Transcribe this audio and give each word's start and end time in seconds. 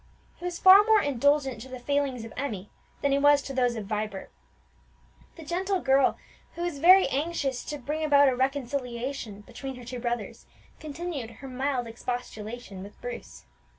He 0.37 0.45
was 0.45 0.57
far 0.57 0.83
more 0.83 0.99
indulgent 0.99 1.61
to 1.61 1.69
the 1.69 1.77
failings 1.79 2.25
of 2.25 2.33
Emmie 2.35 2.71
than 3.03 3.11
he 3.11 3.19
was 3.19 3.43
to 3.43 3.53
those 3.53 3.75
of 3.75 3.85
Vibert. 3.85 4.31
The 5.35 5.45
gentle 5.45 5.79
girl, 5.79 6.17
who 6.55 6.63
was 6.63 6.79
very 6.79 7.05
anxious 7.09 7.63
to 7.65 7.77
bring 7.77 8.03
about 8.03 8.27
a 8.27 8.35
reconciliation 8.35 9.41
between 9.41 9.75
her 9.75 9.85
two 9.85 9.99
brothers 9.99 10.47
continued 10.79 11.29
her 11.29 11.47
mild 11.47 11.85
expostulation 11.85 12.81
with 12.81 12.99
Bruce. 12.99 13.45